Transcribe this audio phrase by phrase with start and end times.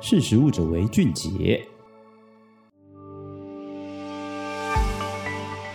[0.00, 1.66] 识食物者为俊杰。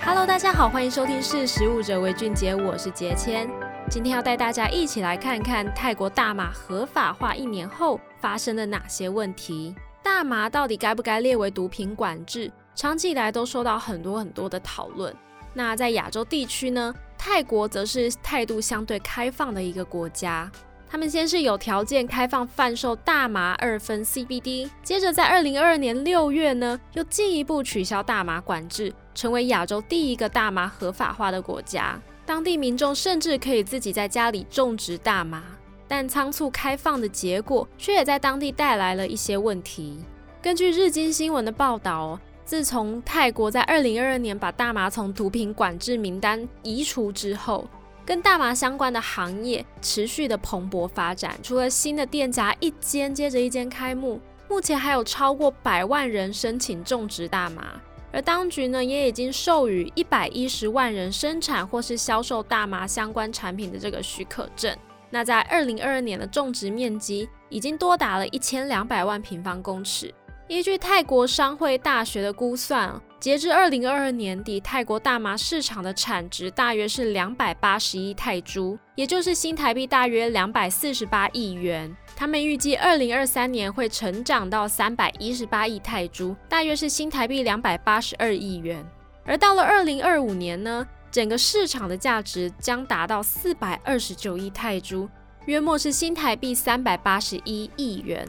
[0.02, 3.50] Hello，大家好，欢迎收听《识食物者为俊杰》，我是杰谦。
[3.90, 9.76] 今天要带大家一起来看看泰国大麻合法化一年后发生了哪些问题。
[10.02, 12.50] 大麻到底该不该列为毒品管制？
[12.76, 15.14] 长期以来都受到很多很多的讨论。
[15.54, 20.50] 那在亚洲地区呢，泰国则是态度相对开放的一个国家。
[20.94, 32.00] 他们先是有条件开放贩售大麻二酚 CBD，接着在二零二二年六月呢，又进一步取消大麻管制，成为亚洲第一个大麻合法化的国家。
[32.28, 35.42] 当地民众甚至可以自己在家里种植大麻，
[35.88, 39.98] 但仓促开放的结果，却也在当地带来了一些问题。
[40.44, 47.68] 根据日经新闻的报道，自从泰国在二零二二年把大麻从毒品管制名单移除之后，
[48.06, 64.76] 跟大麻相关的行业持续的蓬勃发展，除了新的店家一间接着一间开幕，目前还有超过百万人申请种植大麻，而当局呢也已经授予一百一十万人生产或是销售大麻相关产品的这个许可证。
[65.10, 70.14] 那在二零二二年的种植面积已经多达了一千两百万平方公尺。
[70.50, 81.96] 依据泰国商会大学的估算，截至二零二二年底，泰国大麻市场的产值大约是两百八十亿泰铢，也就是新台币大约两百四十八亿元。
[82.18, 88.86] 他们预计二零二三年会成长到三百一十八亿泰铢，大约是新台币两百八十二亿元。
[89.24, 95.08] 而到了二零二五年呢，整个市场的价值将达到四百二十九亿泰铢，
[95.46, 98.28] 约莫是新台币三百八十一亿元。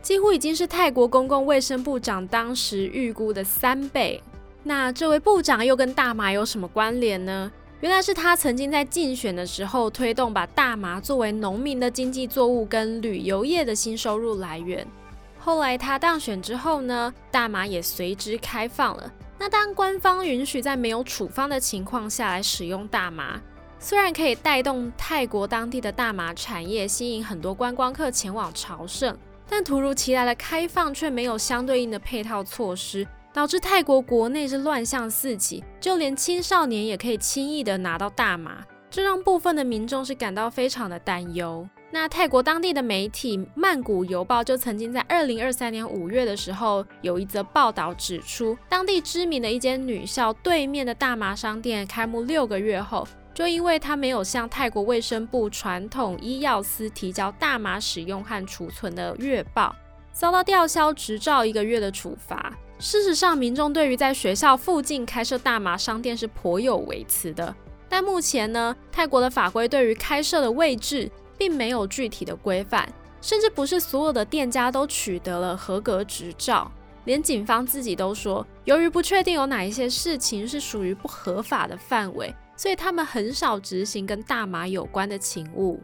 [0.00, 4.22] 几乎已经是泰国公共卫生部长当时预估的三倍。
[4.66, 7.52] 那这位部长又跟大麻有什么关联呢？
[7.78, 14.84] 原来是他曾经在竞选的时候推动把大麻作为农民的经济作物跟旅游业的新收入来源。
[15.38, 19.12] 后来他当选之后呢，大麻也随之开放了。
[19.38, 23.40] 那当官方允许在没有处方的情况下来使用大麻，
[23.78, 29.16] 虽然可以带动泰国当地的大麻产业，吸引很多观光客前往朝圣。
[29.48, 41.68] 但突如其来的开放却没有相对应的配套措施，导致泰国国内是乱象四起，就连青少年也可以轻易的拿到大麻，这让部分的民众是感到非常的担忧。
[41.90, 53.06] 那泰国当地的媒体《曼谷邮报》就曾经在二零二三年五月的时候，有一则报道指出，当地知名的一间女校对面的大麻商店开幕六个月后。
[53.34, 59.76] 就因为他没有向泰国卫生部传统医药司提交大麻使用和储存的月报，
[60.10, 62.50] 遭到吊销执照一个月的处罚。
[62.78, 67.54] 事实上，民众对于在学校附近开设大麻商店是颇有微词的。
[67.88, 72.86] 但目前呢，泰国的法规对于开设的位置并没有具体的规范，
[73.22, 76.70] 甚至不是所有的店家都取得了合格执照。
[77.04, 82.34] 连警方自己都说，由于不确定有哪一些事情是属于不合法的范围。
[82.56, 85.78] 所以他们很少执行跟大麻有关的勤务。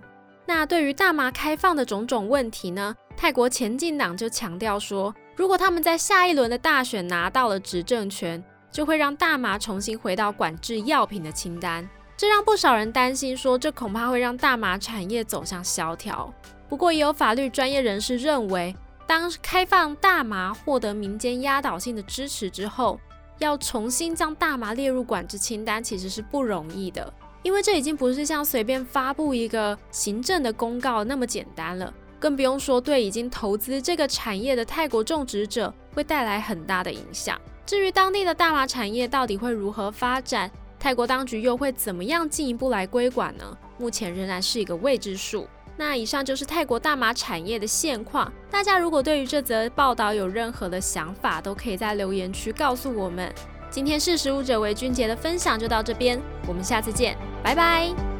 [0.46, 11.84] 那对于大麻开放的种种问题呢，泰国前进党就强调说，如果他们在下一轮的大选拿到了执政权，就会让大麻重新回到管制药品的清单。
[12.16, 16.32] 这让不少人担心说，这恐怕会让大麻产业走向萧条。
[16.68, 18.72] 不过，也有法律专业人士认为，
[19.04, 23.00] 当开放大麻获得民间压倒性的支持之后，
[23.40, 31.92] 要重新将大麻列入管制清单，其实是不容易的，因为这已经不是像随便发布一个行政的公告那么简单了，
[32.22, 37.36] 更不用说对已经投资这个产业的泰国种植者会带来很大的影响。
[37.66, 43.58] 至于当地的大麻产业到底会如何发展，泰国当局又会怎么样进一步来规管呢？
[43.76, 45.48] 目前仍然是一个未知数。
[45.76, 48.32] 那以上就是泰国大麻产业的现况。
[48.48, 53.34] 大家如果对于这则报道有任何的想法，都可以在留言区告诉我们。
[53.68, 58.11] 今天识食物者为俊杰的分享就到这边，我们下次见，拜拜。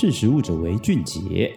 [0.00, 1.52] 识时务者为俊杰。